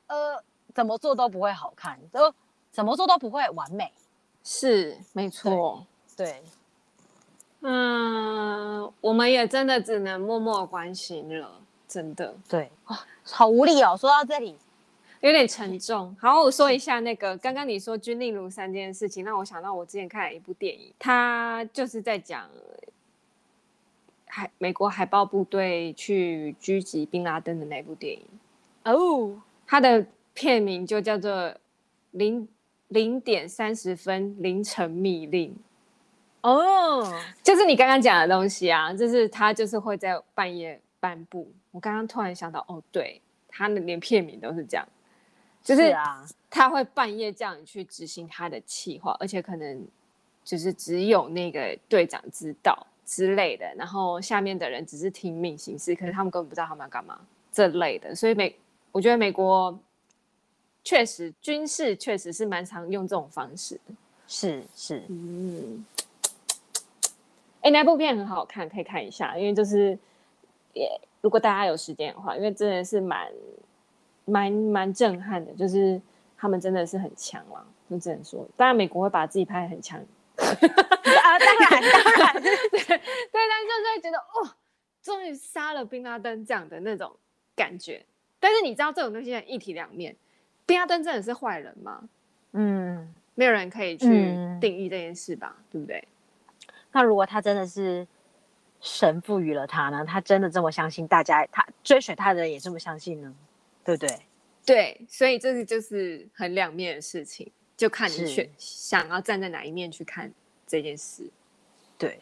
[0.06, 2.32] 呃，怎么做都不会好看，都
[2.70, 3.92] 怎么做都不会完美。
[4.44, 5.86] 是，没错。
[6.16, 6.26] 对。
[6.26, 6.42] 对
[7.64, 12.34] 嗯，我们也真的只能默默关心了，真的。
[12.48, 12.70] 对。
[12.88, 13.96] 哇，好无力哦。
[13.96, 14.58] 说到这里。
[15.22, 16.14] 有点沉重。
[16.20, 22.50] 好，我说一下那个刚刚你说军令如山这件事情，让我想到我之前看了一部电影，它就是在讲
[24.26, 28.26] 海美国海豹部队去狙击宾拉登的那部电影。
[28.84, 30.04] 哦，它的
[30.34, 31.54] 片名就叫做
[32.10, 32.48] 零
[32.88, 35.56] 零点三十分凌晨密令。
[36.40, 41.48] 哦，就是你刚刚讲的东西啊，就是他就是会在半夜颁布。
[41.70, 44.84] 我刚刚突然想到，哦，对，他的连片名都是这样。
[45.62, 49.86] 就是啊，他会半夜叫你去执行他的计划，而且可能
[50.42, 57.20] 就是只有那个队长知道之类的，然后下面的人只是听命行事，可是他们根本不知道他们要干嘛
[57.52, 58.12] 这类的。
[58.12, 58.56] 所以美，
[58.90, 59.78] 我觉得美国
[60.82, 63.94] 确实军事确实是蛮常用这种方式的。
[64.26, 65.84] 是是，嗯，
[67.60, 69.96] 哎，那部片很好看，可以看一下，因为就是
[70.72, 73.30] 也如果大家有时间的话，因为真的是蛮。
[74.24, 76.00] 蛮蛮震撼的，就是
[76.36, 79.98] 他们真的是很强了，就只能说，当然美国会把自己拍得很强，
[80.36, 84.54] 啊，当然当然， 对对，但就是会觉得哦，
[85.02, 87.14] 终于杀了宾拉登这样的那种
[87.54, 88.04] 感觉。
[88.38, 90.16] 但是你知道这种东西很一体两面，
[90.66, 92.08] 宾拉登真的是坏人吗？
[92.52, 94.06] 嗯，没有人可以去
[94.60, 96.08] 定义这件事吧，嗯、对不对？
[96.90, 98.06] 那如果他真的是
[98.80, 100.04] 神赋予了他呢？
[100.04, 103.32] 他真的这么相信大家，他追随他的人也这么相信呢？
[103.84, 104.18] 对不对？
[104.64, 110.32] 对，所以这个就是很两面的事情，就看你选想要站在哪一面去看
[110.66, 111.28] 这件事。
[111.98, 112.20] 对，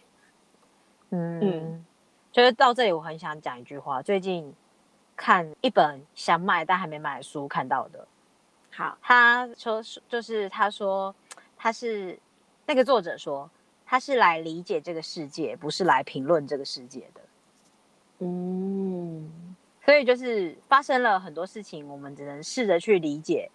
[1.10, 1.84] 嗯，嗯，
[2.32, 4.00] 就是到这里，我很想讲一句话。
[4.00, 4.54] 最近
[5.14, 8.08] 看一本想买但还没买的书，看到的。
[8.70, 11.14] 好，他说就是他说
[11.58, 12.18] 他是
[12.64, 13.50] 那个作者说
[13.84, 17.20] 他是来理解这个世界，不是来评论这个世界的。
[18.20, 19.49] 嗯。
[19.90, 23.50] 所以就是发生了很多事情，我们只能试着去理解，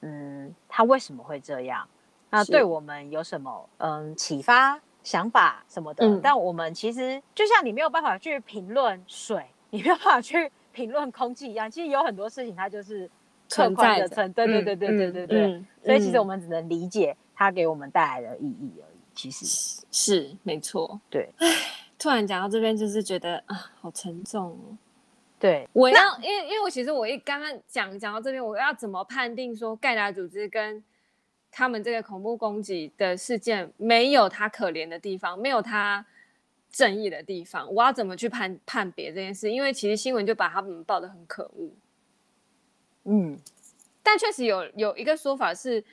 [0.00, 1.84] 嗯，他为什么会这样？
[2.30, 6.06] 那对我们有什么嗯启发、想法什么的？
[6.06, 13.10] 嗯、但我们其实就像你没有办法去评论水，你没有办法去评论空气一样，其实有很多事情它就是
[13.48, 15.64] 存在的存，对对对对对对对。
[15.84, 18.98] 所以其实我们只能理解它给我们带来的意义而已。
[19.12, 21.28] 其实是，是没错，对。
[21.98, 24.78] 突然讲到这边，就是觉得啊，好沉重哦。
[25.38, 30.82] 对，我要，因为因为我其实我一刚刚讲讲到这边，我要怎么判定说盖达组织跟
[31.50, 36.06] 他们这个恐怖攻击的事件没有他可怜的地方，没有他
[36.70, 39.50] 正义的地方，我要怎么去判判别这件事？
[39.50, 41.70] 因为其实新闻就把他们报得很可恶，
[43.04, 43.38] 嗯，
[44.02, 45.84] 但确实有有一个说法是，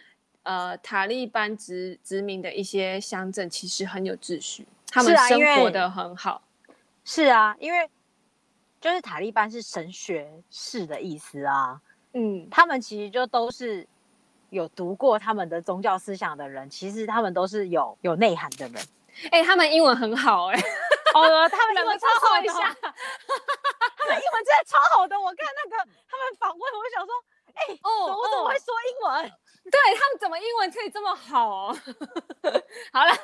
[0.43, 6.41] 呃，塔利班殖殖民的一些乡镇其实很有秩序，他们生活的很好，
[7.03, 7.89] 是啊，因为。
[8.83, 11.79] 就是塔利班是神学士的意思啊，
[12.11, 13.87] 嗯，他们其实就都是
[14.49, 18.75] 有读过他们的宗教思想的人，其实他们都是有有内涵的人，
[19.31, 20.61] 哎、欸，他们英文很好、欸，哎，
[21.15, 27.13] 哦，他们英文超好的，他们英文真的超好的，我看那个他们访问，我想说，
[27.53, 29.31] 哎、欸，哦，我怎么会说英文？
[29.63, 31.77] 对他们怎么英文可以这么好、 哦？
[32.91, 33.15] 好了，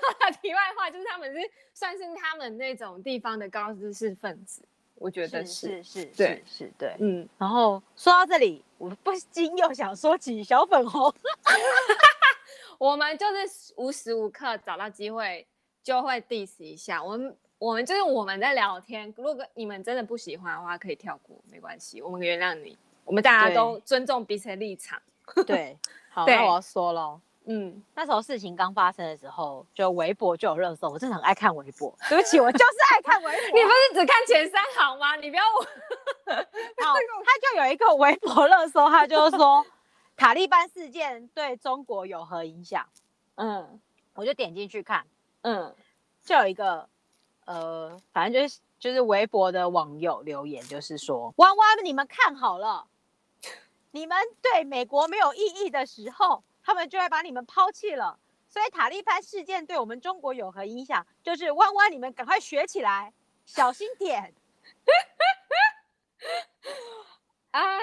[0.41, 4.63] 题外话就是他们是算是他们那种地方的高知识分子。
[4.99, 7.27] 我觉得是是是，对是，是对，嗯。
[7.38, 11.13] 然后说到这里，我不禁又想说起小粉红。
[12.77, 15.45] 我们就是无时无刻找到机会
[15.83, 17.03] 就会 diss 一下。
[17.03, 22.77] 我们我们就是我们在聊天，如果你们真的不喜欢的话，可以跳过，没关系，我们原谅你。
[23.03, 25.01] 我们大家都尊重彼此的立场。
[25.45, 25.77] 对，
[26.09, 27.19] 好，那我要说喽。
[27.51, 30.88] 嗯，那时候事情刚发生的时候，就微博就有热搜。
[30.88, 33.41] 我真的很爱看微博，对不起，我就是爱看微博。
[33.57, 35.15] 你不是只看前三行吗？
[35.15, 35.63] 你不要我。
[36.29, 36.93] 好，
[37.25, 39.65] 他就有一个微博热搜，他就是说
[40.15, 42.85] 塔利班事件对中国有何影响？
[43.33, 43.79] 嗯，
[44.13, 45.07] 我就点进去看，
[45.41, 45.75] 嗯，
[46.23, 46.88] 就有一个
[47.45, 52.85] 呃，反正就是就是微博的网友留言，就是说，弯弯，你们看好了，
[53.89, 58.19] 你们对美国没有意义的时候，他们就会把你们抛弃了。
[58.47, 61.05] 所以塔利班事件对我们中国有何影响？
[61.21, 63.13] 就是弯弯，你们赶快学起来，
[63.45, 64.33] 小心点。
[67.51, 67.79] 哎，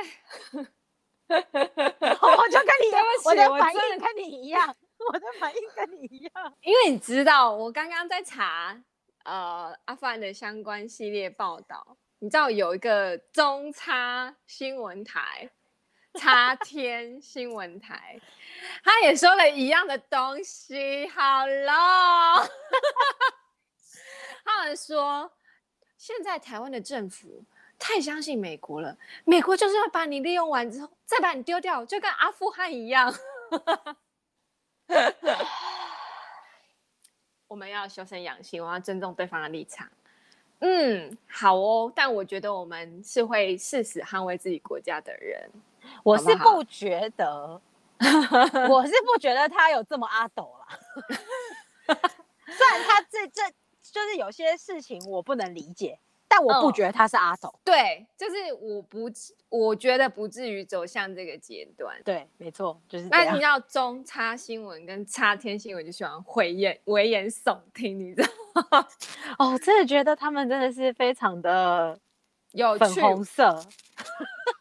[1.28, 2.90] 我就跟你，
[3.24, 8.80] 我的反应跟你一样，我，我的反应跟你一样，因为你知道，我刚刚在查
[9.24, 15.50] 呃阿富汗的相关系列报道，你知道有一个中差新闻台。
[16.20, 18.18] 插天新闻台，
[18.82, 21.06] 他也说了一样的东西。
[21.08, 22.48] 好了，
[24.44, 25.30] 他们说
[25.98, 27.44] 现在台湾的政府
[27.78, 33.14] 太相信美国了，美国就是要把你利用完之后再把你丢掉，就跟阿富汗一样。
[37.48, 39.88] 我们要修身养性，我要尊重对方的立场。
[40.60, 45.50] 嗯，好哦，但我觉得我们是会誓死捍卫自己国家的人。
[46.02, 47.60] 我是不觉得，
[48.68, 50.78] 我是不觉得他有这么阿斗啦。
[52.46, 53.42] 虽然他这这
[53.82, 57.48] 就是有些事情我不能理解，但我不觉得他是阿斗。
[57.48, 59.10] 嗯、对，就是我不，
[59.48, 61.96] 我觉得不至于走向这个阶段。
[62.04, 63.06] 对，没错，就是。
[63.08, 68.28] 那你要中差新闻跟差天新闻就喜欢危言危言耸听，你知道
[68.70, 68.86] 吗？
[69.38, 71.98] 哦，真的觉得他们真的是非常的
[72.52, 73.60] 有粉红色。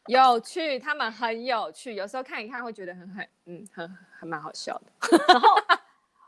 [0.08, 5.18] 有趣，他们很有趣，有时候看一看会觉得很很嗯很很蛮好笑的。
[5.28, 5.48] 然后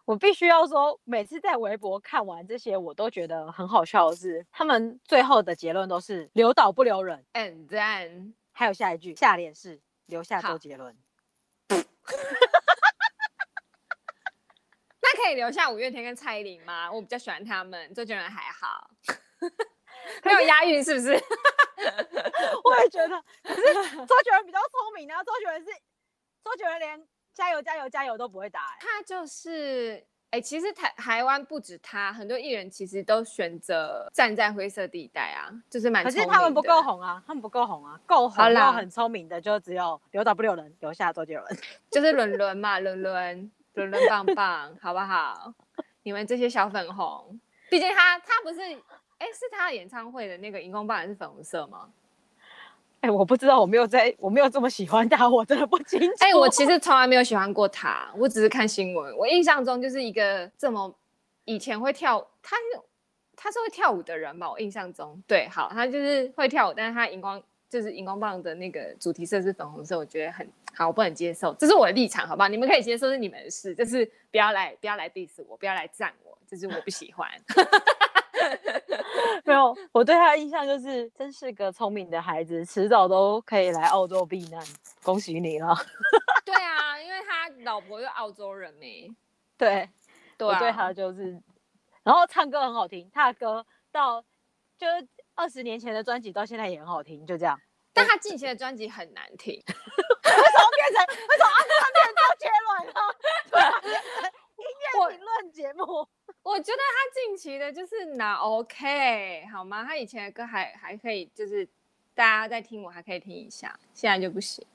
[0.06, 7.24] 我必须要说，每次在微博看完这些，我都觉得很好笑的是，他们最后的结论都是留岛不留人。
[7.34, 10.96] And then 还有下一句，下联是留下周杰伦。
[15.28, 16.90] 那可以留下五月天跟蔡依林吗？
[16.90, 18.90] 我比较喜欢他们，周杰伦还好。
[20.24, 21.12] 没有押韵是不是？
[22.64, 23.62] 我也觉得，可是
[24.06, 25.68] 周杰伦比较聪明，然后周杰伦是
[26.46, 36.06] 周杰伦连加油加油加油都不会打，欸，他就是哎，欸，其实台台湾不止他，很多艺人其实都选择站在灰色地带啊，就是蛮。
[36.06, 41.46] 可是他们不够红啊，他们不够红啊，够红然后很聪明的就只有留岛不留人，留下周杰伦，
[41.92, 45.54] 就是伦伦嘛，伦伦伦伦棒棒， 好不好？
[46.04, 48.60] 你们这些小粉红，毕竟他他不是。
[49.20, 51.90] 哎，是他演唱会的那个荧光棒还是粉红色吗？
[53.02, 56.16] 哎，我不知道，我没有在，我没有这么喜欢他，我真的不清楚。
[56.20, 59.18] 哎，我其实从来没有喜欢过他，我只是看新闻。
[59.18, 60.94] 我印象中就是一个这么
[61.46, 62.64] 以前会跳，他是
[63.36, 64.52] 他是会跳舞的人吧？
[64.52, 72.48] 我印象中，对，好，他就是会跳舞，但是他荧光就是荧光棒的那个主题色是粉红色，我觉得很好，我不能接受，这是我的立场，好不好？
[72.48, 77.30] 你们可以接受是你们的事，就是不要来不要来 diss 我，不要来赞我，就是我不喜欢。
[79.44, 84.64] 没有，我对他的印象就是真是个聪明的孩子，迟早都可以来澳洲避难。
[85.04, 85.76] 恭喜你了。
[86.46, 89.16] 对啊，因为他老婆是澳洲人呢。
[89.58, 89.90] 对，
[90.38, 91.42] 对啊，我对他就是，
[92.04, 94.22] 然后唱歌很好听，他的歌到
[94.78, 97.60] 就是二十年前的专辑到现在也很好听，就这样。
[97.94, 99.54] 但他近期的专辑很难听。
[99.64, 103.00] 为什么变成为什么阿富汗变成周杰伦了？
[104.58, 106.08] 音乐评论节目。
[106.42, 109.84] 我觉得他近期的就是拿 OK 好吗？
[109.84, 111.68] 他以前的歌还还可以，就是
[112.16, 114.66] 大家在听，我还可以听一下，现在就不行。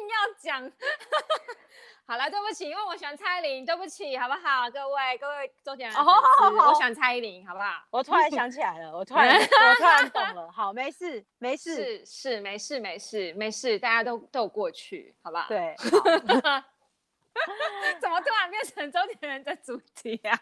[0.00, 0.72] 硬要讲，
[2.06, 4.70] 好了，对不起，因为我喜欢蔡依林，对不起，好不好？
[4.70, 7.82] 各位各位周杰伦粉丝，哦、我喜欢蔡依林，好不好？
[7.90, 15.46] 我突然想起来了，我突然 我突然懂了，好，没事没事，是是没事没事没事，大家都都有过去，好不好？
[15.48, 15.76] 对。
[18.00, 20.38] 怎么突然变成周杰伦的主题啊？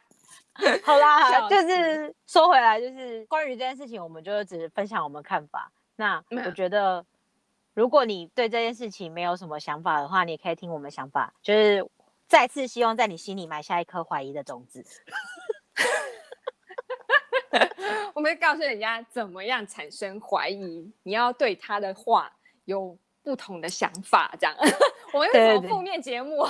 [0.85, 5.71] 好啦，就是说回来，就是关于这件事情，我们就只是分享我们看法。
[5.97, 7.05] 那我觉得，
[7.79, 11.33] 如果你对这件事情没有什么想法的话，你也可以听我们想法。
[11.41, 11.89] 就是
[12.27, 14.85] 再次希望在你心里埋下一颗怀疑的种子。
[18.15, 22.33] 我们会告诉人家怎么样产生怀疑，你要对他的话
[22.65, 24.57] 有不同的想法，这样。
[25.15, 26.45] 我们有什么负面节目？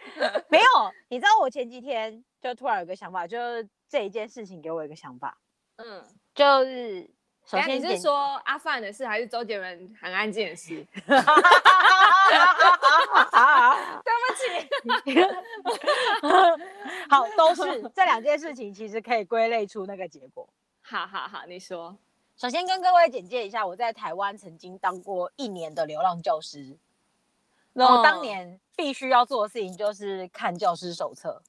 [0.48, 0.64] 没有，
[1.10, 5.38] 你知道我前几天就突然有个想法，就是这一件事情给我一个想法。
[5.76, 6.02] 嗯，
[6.34, 7.10] 就是
[7.50, 10.86] 首先你是说阿范的事，还是周杰伦很安静的事？
[14.04, 14.24] 对不
[15.02, 15.18] 起，
[17.10, 20.48] 好，都是这两件事情，其实可以归类出那个结果。
[20.80, 21.96] 好好好，你说。
[22.36, 26.78] 首先跟各位简介一下，我在台湾曾经当过一年的流浪教师。
[27.72, 31.42] 然后当年必须要做的事情就是看教师手册。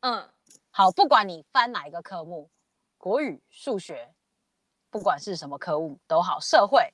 [0.00, 0.28] 嗯，
[0.70, 2.50] 好，不管你翻哪一个科目，
[2.98, 4.10] 国语、数学、
[4.90, 6.92] 不管是什么科目都好，社会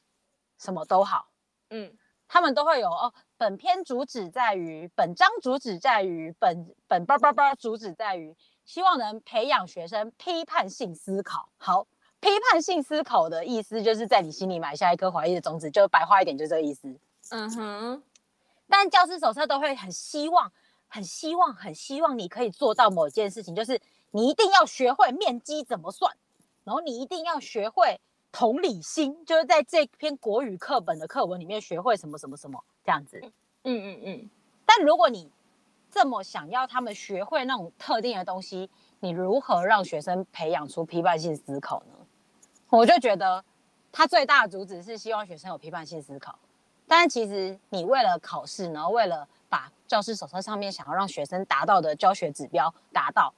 [0.58, 1.28] 什么都好，
[1.70, 1.96] 嗯，
[2.28, 3.12] 他们都会有哦。
[3.36, 11.48] 本篇主旨在于，本章主旨在于，本本叭叭叭主旨在于，希望能培养学生批判性思考。
[11.56, 11.86] 好，
[12.20, 16.98] 批判性思考的意思就是在你心里埋下一颗怀疑的种子，就白话一点，就这个意思。
[17.30, 18.02] 嗯哼。
[18.68, 20.50] 但教师手册都会很希望，
[20.88, 23.80] 很希望，很希望你可以做到某件事情，就是
[24.10, 26.16] 你一定要学会面积怎么算，
[26.66, 28.00] 然后你一定要学会
[28.32, 33.20] 同理心，就是在这篇国语课本的课文里面学会什么什么什么这样子。
[33.22, 33.30] 嗯
[33.62, 34.30] 嗯嗯。
[34.66, 35.30] 但如果你
[35.88, 41.94] 这么想要他们学会那种特定的东西，你如何让学生培养出批判性思考呢？
[42.68, 43.44] 我就觉得
[43.92, 46.36] 他最大的主旨是希望学生有批判性思考。
[46.88, 53.32] 但是其实你为了考试，然后为了把教师手册上面想要让学生达到的教学指标达到，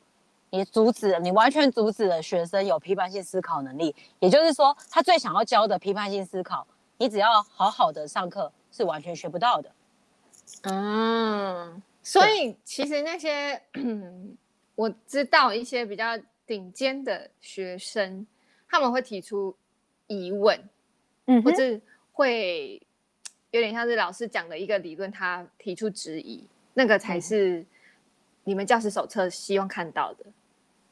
[0.50, 3.94] 你阻止，你完全阻止了学生有批判性思考能力。
[4.20, 9.70] 也就是说，他最想要教的批判性思考，你只要好好的上课是完全学不到的。
[10.62, 13.60] 嗯，所以其实那些
[14.74, 18.26] 我知道一些比较顶尖的学生，
[18.68, 19.54] 他们会提出
[20.06, 20.68] 疑问，
[21.26, 21.80] 嗯，或者
[22.12, 22.80] 会。
[23.50, 27.64] 有点像是老师讲的一个理论，他提出质疑，那个才是
[28.44, 30.26] 你们教师手册希望看到的。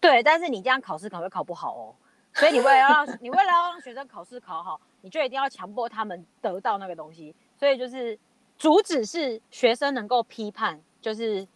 [0.01, 1.95] 对，但是你这样考试可能会考不好哦。
[2.35, 7.35] 所以你为了要让 你为了要让学生考试考好，你就一定要强迫他们得到那个东西。
[7.59, 8.19] 所以就是
[8.59, 11.47] 主旨是学生能够批判，就是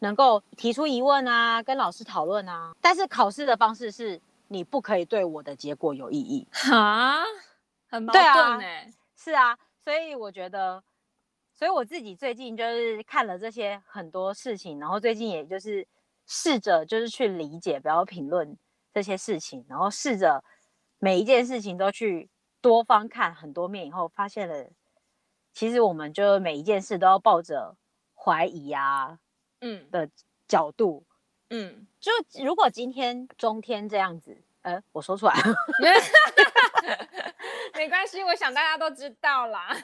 [0.00, 2.74] 能够提出疑问啊，跟老师讨论啊。
[2.80, 6.46] 但是考试的方式是你不可以对我的结果有异议。
[6.52, 7.24] 哈，
[7.88, 8.24] 很矛盾
[8.60, 8.92] 哎、啊。
[9.16, 9.58] 是啊。
[9.82, 10.82] 所以我觉得，
[11.54, 15.86] 所以我自己最近就是看了这些很多事情，然后最近也就是
[16.26, 18.56] 试着就是去理解，不要评论
[18.92, 20.42] 这些事情，然后试着
[20.98, 22.28] 每一件事情都去
[22.60, 24.68] 多方看很多面，以后发现了，
[25.52, 27.76] 其实我们就每一件事都要抱着
[28.14, 29.18] 怀疑啊，
[29.60, 30.08] 嗯的
[30.48, 31.04] 角度，
[31.50, 32.10] 嗯，就
[32.44, 35.54] 如果今天中天这样子，呃，我说出来了。
[37.74, 39.76] 没关系，我想大家都知道啦。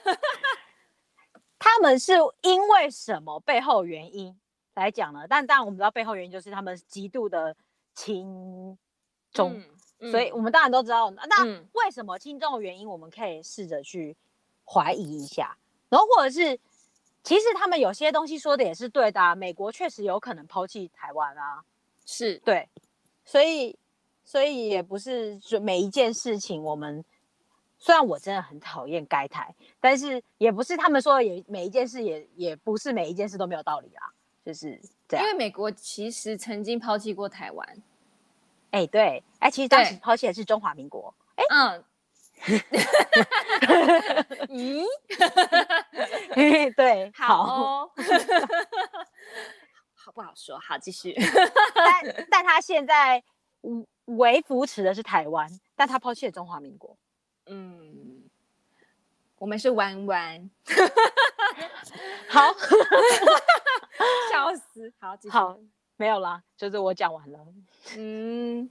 [1.59, 4.37] 他们是因为什么背后原因
[4.75, 5.27] 来讲呢？
[5.29, 7.55] 但当然我们知道背后原因就是他们极度的
[7.95, 8.77] 轻
[9.31, 9.65] 重，嗯
[10.01, 11.11] 嗯、所以我们当然都知道。
[11.11, 14.17] 那为什么轻重的原因，我们可以试着去
[14.65, 15.57] 怀疑一下。
[15.89, 16.59] 然后或者是，
[17.23, 19.35] 其实他们有些东西说的也是对的啊。
[19.35, 21.63] 美国确实有可能抛弃台湾啊，
[22.07, 22.69] 是对，
[23.25, 23.79] 所以
[24.25, 27.05] 所以也不是就每一件事情我们。
[27.85, 34.07] 虽然我真的很讨厌该台，但是也不是他们说的也每一件事也也不是每一件事都没有道理啊，
[34.45, 34.79] 就是
[35.09, 35.25] 这样。
[35.25, 37.67] 因为美国其实曾经抛弃过台湾，
[38.71, 41.85] 哎、欸，对，哎、欸，其实当时抛弃的是中华民国，哎，嗯，
[44.49, 44.85] 咦，
[46.75, 47.91] 对，好，哦、
[49.95, 50.59] 好不好说？
[50.59, 51.15] 好，继续。
[51.75, 53.23] 但但他现在
[54.07, 56.97] 唯扶持的是台湾，但他抛弃了中华民国。
[57.47, 58.22] 嗯，
[59.43, 60.51] 我们是弯弯，
[62.31, 62.55] 好，
[64.31, 65.59] 笑死，好，好，
[65.97, 67.41] 没有啦，就是我讲完了。
[67.97, 68.71] 嗯，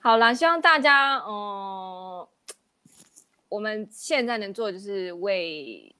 [0.00, 2.28] 好啦，希望大家，嗯、呃，
[3.48, 5.90] 我们现在能做的就是为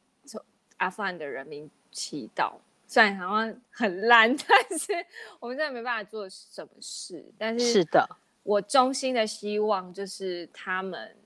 [0.77, 2.53] 阿富汗的人民祈祷，
[2.87, 4.93] 虽然好像很烂， 但是
[5.41, 7.25] 我们真的没办法做什么事。
[7.39, 8.07] 但是，是的，
[8.43, 11.17] 我衷心的希望就是他们。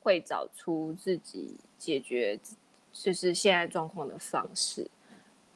[0.00, 2.38] 会找出自己解决
[2.92, 4.88] 就是现在状况的方式。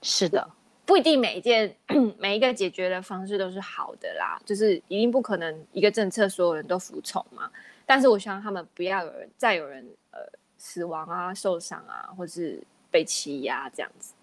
[0.01, 0.49] 是的，
[0.85, 1.75] 不，一定每一件
[2.19, 7.51] 每一个解决的方式都是好的啦，就是一定不可能一个政策所有人都服从嘛。
[7.87, 10.21] 但是我希望他们不要有人再有人呃
[10.59, 14.15] 死亡啊、受伤啊，或是被欺压这样子。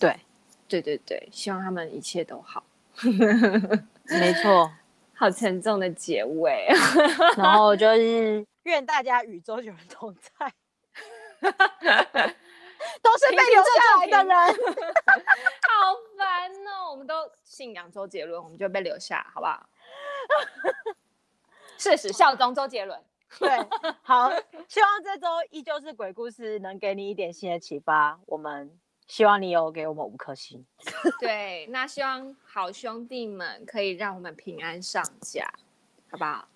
[0.00, 0.16] 对，
[0.68, 2.64] 对对对，希望他们一切都好。
[4.04, 4.70] 没错，
[5.14, 6.66] 好沉重的结尾。
[7.36, 8.44] 然后就是。
[8.64, 10.52] 愿大家宇宙有人同在，
[13.00, 16.90] 都是被留下来的人，好烦哦！
[16.90, 19.66] 我们都信仰周杰伦，我们就被留下，好不好？
[21.78, 23.02] 事实 效忠周杰伦，
[23.38, 23.50] 对，
[24.02, 24.30] 好，
[24.68, 28.18] 希望这周依旧是鬼故事，能给你一点新的启发。
[28.26, 28.70] 我们
[29.06, 30.64] 希望你有给我们五颗星，
[31.20, 35.52] 对，那希望好兄弟们可以让我们平安上架，
[36.10, 36.48] 好不好？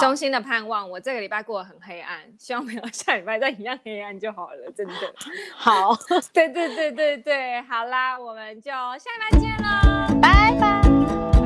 [0.00, 4.94] 衷心的盼望，我这个礼拜过得很黑暗， 希望没有下礼拜再一样黑暗就好了，真的。
[5.56, 5.94] 好，
[6.32, 10.20] 对对对对对，好啦，我们就下礼拜见喽。
[10.20, 11.37] 拜拜。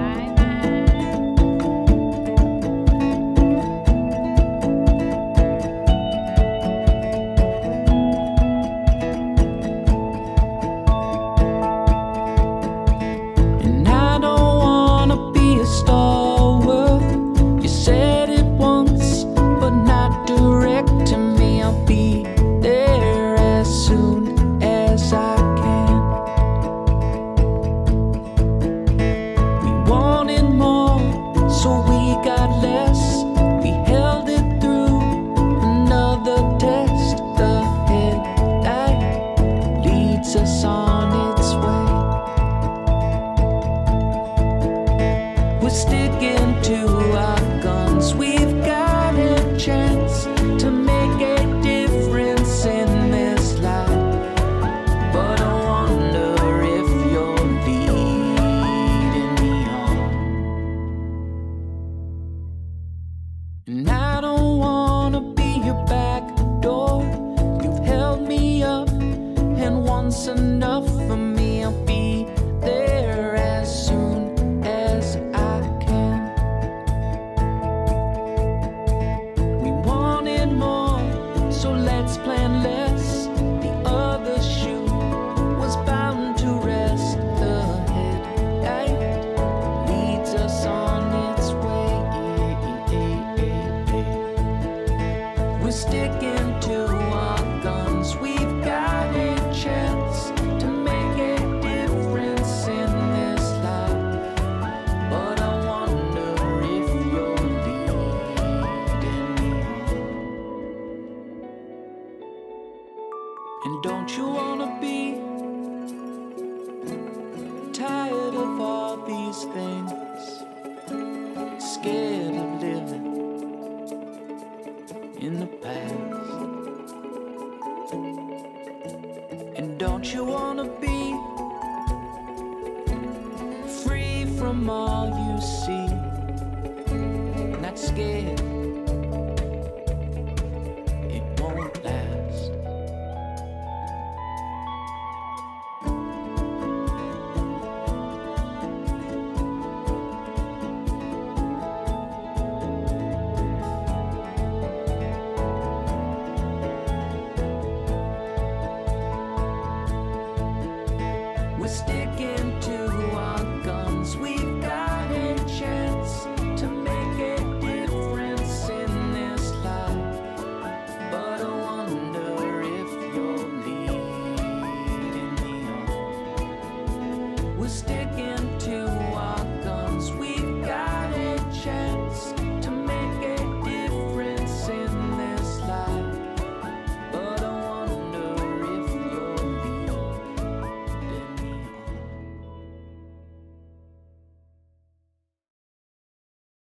[119.32, 120.11] this thing.